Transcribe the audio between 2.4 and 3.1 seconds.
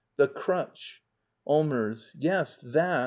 that.